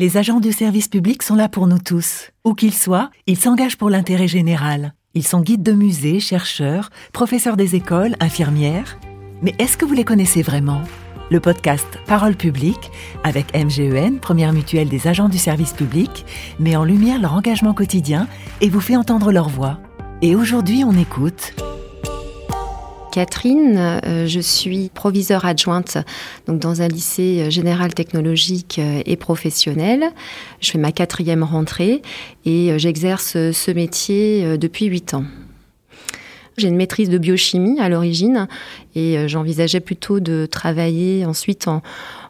[0.00, 2.30] Les agents du service public sont là pour nous tous.
[2.46, 4.94] Où qu'ils soient, ils s'engagent pour l'intérêt général.
[5.12, 8.98] Ils sont guides de musées, chercheurs, professeurs des écoles, infirmières.
[9.42, 10.80] Mais est-ce que vous les connaissez vraiment?
[11.30, 12.90] Le podcast Parole publique,
[13.24, 16.24] avec MGEN, première mutuelle des agents du service public,
[16.58, 18.26] met en lumière leur engagement quotidien
[18.62, 19.80] et vous fait entendre leur voix.
[20.22, 21.52] Et aujourd'hui, on écoute
[23.10, 25.98] Catherine, euh, je suis proviseure adjointe
[26.46, 30.04] donc dans un lycée euh, général technologique euh, et professionnel.
[30.60, 32.02] Je fais ma quatrième rentrée
[32.44, 35.24] et j'exerce ce métier depuis huit ans.
[36.56, 38.46] J'ai une maîtrise de biochimie à l'origine
[38.94, 41.82] et j'envisageais plutôt de travailler ensuite en,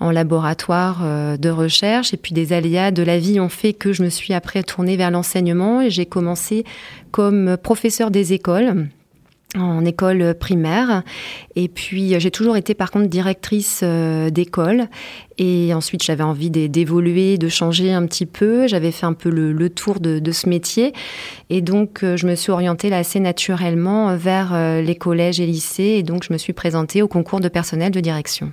[0.00, 2.12] en laboratoire de recherche.
[2.12, 4.96] Et puis des aléas de la vie ont fait que je me suis après tournée
[4.96, 6.64] vers l'enseignement et j'ai commencé
[7.12, 8.88] comme professeur des écoles
[9.54, 11.02] en école primaire.
[11.54, 14.88] Et puis j'ai toujours été par contre directrice euh, d'école.
[15.38, 18.66] Et ensuite j'avais envie d'évoluer, de changer un petit peu.
[18.66, 20.92] J'avais fait un peu le, tour de, ce métier.
[21.50, 25.46] Et donc euh, je me suis orientée là assez naturellement vers euh, les collèges et
[25.46, 25.96] lycées.
[25.98, 28.52] Et donc je me suis présentée au concours de personnel de direction.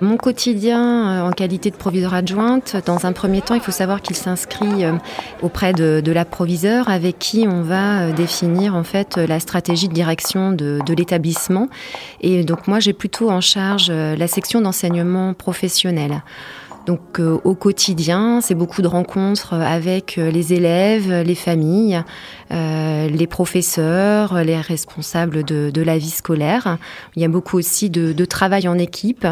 [0.00, 4.00] Mon quotidien euh, en qualité de proviseur adjointe, dans un premier temps, il faut savoir
[4.00, 4.92] qu'il s'inscrit euh,
[5.42, 9.88] auprès de, de, la proviseur avec qui on va euh, définir en fait la stratégie
[9.88, 11.68] de direction de l'établissement.
[12.20, 16.22] Et donc moi, j'ai plutôt en charge la section d'enseignement professionnel.
[16.88, 22.02] Donc euh, au quotidien, c'est beaucoup de rencontres avec euh, les élèves, les familles,
[22.50, 26.78] euh, les professeurs, les responsables de, la vie scolaire.
[27.14, 29.26] Il y a beaucoup aussi de, travail en équipe.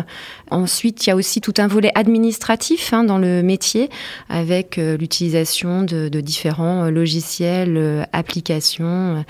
[0.51, 3.89] Ensuite, il y a aussi tout un volet administratif hein, dans le métier
[4.29, 9.25] avec l'utilisation de, différents logiciels, applications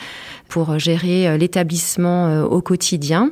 [0.48, 3.30] pour gérer l'établissement au quotidien.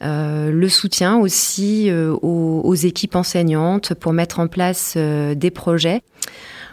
[0.00, 6.02] le soutien aussi aux, aux équipes enseignantes pour mettre en place euh, des projets.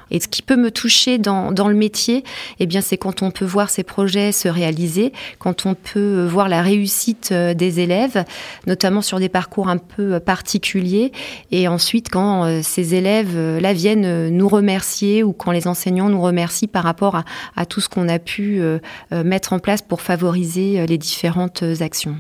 [0.10, 2.24] Et ce qui peut me toucher dans, le métier,
[2.60, 6.48] eh bien, c'est quand on peut voir ces projets se réaliser, quand on peut voir
[6.48, 8.24] la réussite euh, des élèves,
[8.68, 11.12] notamment sur des parcours un peu particuliers,
[11.52, 16.22] et ensuite quand euh, ces élèves là viennent nous remercier ou quand les enseignants nous
[16.22, 17.24] remercient par rapport
[17.58, 18.62] à tout ce qu'on a pu
[19.12, 22.16] mettre en place pour favoriser les différentes actions.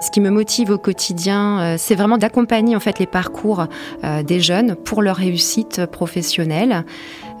[0.00, 3.66] Ce qui me motive au quotidien, euh, c'est vraiment d'accompagner en fait les parcours
[4.04, 6.84] euh, des jeunes pour leur réussite professionnelle.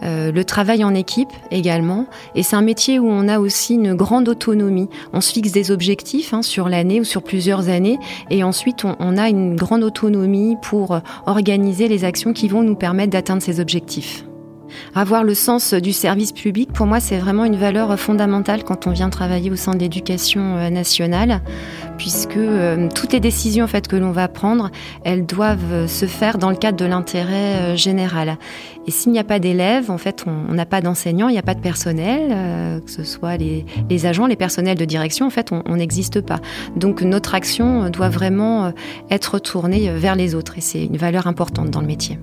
[0.02, 2.06] Euh, le travail en équipe également.
[2.34, 4.88] Et c'est un métier où on a aussi une grande autonomie.
[5.12, 7.98] On se fixe des objectifs hein, sur l'année ou sur plusieurs années.
[8.30, 12.76] Et ensuite, on, on, a une grande autonomie pour organiser les actions qui vont nous
[12.76, 14.25] permettre d'atteindre ces objectifs.
[14.94, 18.90] Avoir le sens du service public, pour moi, c'est vraiment une valeur fondamentale quand on
[18.90, 21.40] vient travailler au sein de l'éducation euh, nationale,
[21.98, 24.70] puisque euh, toutes les décisions en fait que l'on va prendre,
[25.04, 28.38] elles doivent se faire dans le cadre de l'intérêt euh, général.
[28.86, 31.42] Et s'il n'y a pas d'élèves, en fait, on n'a pas d'enseignants, il n'y a
[31.42, 35.50] pas de personnel, que ce soit les, les, agents, les personnels de direction, en fait,
[35.50, 36.38] on n'existe pas.
[36.76, 38.72] Donc notre action doit vraiment
[39.10, 42.16] être tournée vers les autres, et c'est une valeur importante dans le métier.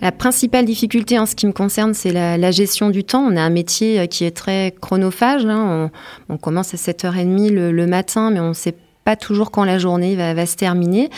[0.00, 3.20] La principale difficulté en ce qui me concerne, c'est la, gestion du temps.
[3.20, 5.44] On a un métier euh, qui est très chronophage.
[5.44, 5.90] Hein.
[6.28, 10.16] On, commence à 7h30 le, matin, mais on ne sait pas toujours quand la journée
[10.16, 11.10] va, se terminer.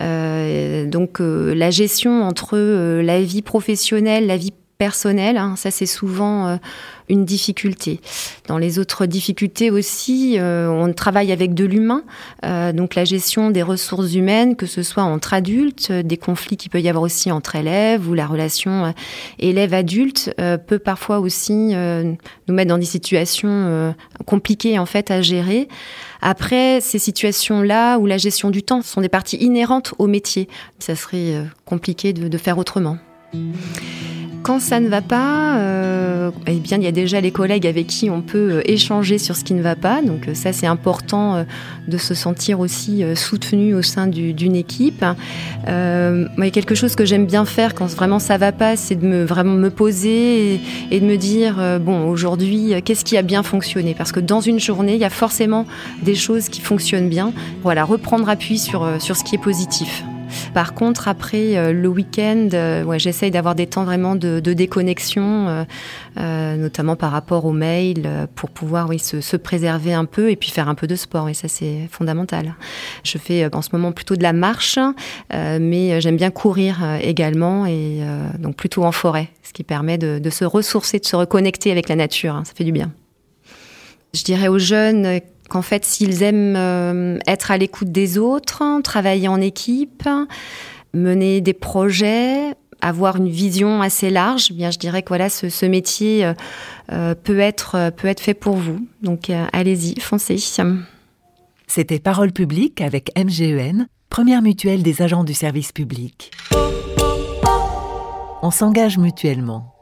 [0.00, 5.86] Euh, donc euh, la gestion entre la vie professionnelle, la vie personnelle, hein, ça c'est
[5.86, 6.58] souvent
[7.08, 8.00] une difficulté.
[8.48, 12.02] Dans les autres difficultés aussi, euh, on travaille avec de l'humain,
[12.44, 16.68] euh, donc la gestion des ressources humaines, que ce soit entre adultes, des conflits qui
[16.68, 18.90] peut y avoir aussi entre élèves ou la relation euh,
[19.38, 20.34] élève-adulte
[20.66, 23.94] peut parfois aussi nous mettre dans des situations
[24.26, 25.68] compliquées en fait à gérer.
[26.20, 30.48] Après, ces situations-là où la gestion du temps sont des parties inhérentes au métier,
[30.78, 32.98] ça serait compliqué de faire autrement.
[34.44, 37.86] Quand ça ne va pas, euh, eh bien, il y a déjà les collègues avec
[37.86, 40.02] qui on peut euh, échanger sur ce qui ne va pas.
[40.02, 41.46] Donc euh, ça, c'est important
[41.88, 45.02] de se sentir aussi soutenu au sein d'une équipe.
[45.66, 48.76] Euh, il y a quelque chose que j'aime bien faire quand vraiment ça va pas,
[48.76, 53.22] c'est de me vraiment me poser et, de me dire bon, aujourd'hui, qu'est-ce qui a
[53.22, 53.94] bien fonctionné?
[53.96, 55.64] Parce que dans une journée, il y a forcément
[56.02, 57.32] des choses qui fonctionnent bien.
[57.62, 60.04] Voilà, reprendre appui sur sur ce qui est positif.
[60.52, 65.64] Par contre, après euh, le week-end, euh, j'essaye d'avoir des temps vraiment de, déconnexion,
[66.16, 70.50] euh, notamment par rapport aux mails, pour pouvoir oui, se, préserver un peu et puis
[70.50, 71.28] faire un peu de sport.
[71.28, 72.54] Et ça, c'est fondamental.
[73.02, 74.78] Je fais en ce moment plutôt de la marche,
[75.32, 78.00] mais j'aime bien courir également, et
[78.38, 81.96] donc plutôt en forêt, ce qui permet de, se ressourcer, de se reconnecter avec la
[81.96, 82.34] nature.
[82.36, 82.44] Hein.
[82.44, 82.92] ça fait du bien.
[84.14, 89.28] Je dirais aux jeunes qu'en fait, s'ils aiment euh, être à l'écoute des autres, travailler
[89.28, 90.08] en équipe,
[90.92, 95.66] mener des projets, avoir une vision assez large, eh bien je dirais que voilà ce,
[95.66, 96.30] métier
[96.88, 98.86] peut être peut être fait pour vous.
[99.02, 100.36] Donc allez-y, foncez.
[101.66, 106.30] C'était Parole publique avec MGEN, première mutuelle des agents du service public.
[108.42, 109.73] On s'engage mutuellement.